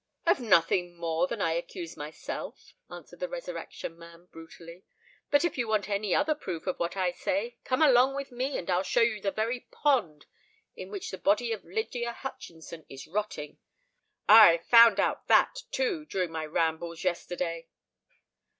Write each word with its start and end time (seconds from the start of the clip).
"Of 0.25 0.39
nothing 0.39 0.95
more 0.97 1.27
than 1.27 1.41
I 1.41 1.51
accuse 1.51 1.95
myself," 1.95 2.73
answered 2.89 3.19
the 3.19 3.29
Resurrection 3.29 3.99
Man, 3.99 4.25
brutally. 4.31 4.83
"But 5.29 5.45
if 5.45 5.59
you 5.59 5.67
want 5.67 5.87
any 5.87 6.15
other 6.15 6.33
proof 6.33 6.65
of 6.65 6.79
what 6.79 6.97
I 6.97 7.11
say, 7.11 7.59
come 7.63 7.83
along 7.83 8.15
with 8.15 8.31
me, 8.31 8.57
and 8.57 8.67
I'll 8.67 8.81
show 8.81 9.01
you 9.03 9.21
the 9.21 9.29
very 9.29 9.67
pond 9.69 10.25
in 10.75 10.89
which 10.89 11.11
the 11.11 11.19
body 11.19 11.51
of 11.53 11.63
Lydia 11.63 12.13
Hutchinson 12.13 12.83
is 12.89 13.05
rotting. 13.05 13.59
Ah! 14.27 14.43
I 14.49 14.57
found 14.57 14.99
out 14.99 15.27
that 15.27 15.59
too, 15.69 16.05
during 16.05 16.31
my 16.31 16.47
rambles 16.47 17.03
yesterday!" 17.03 17.67